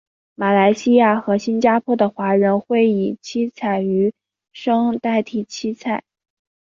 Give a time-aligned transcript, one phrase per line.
[0.33, 4.11] 马来西亚和新加坡的华人会以七彩鱼
[4.51, 6.03] 生代替七菜。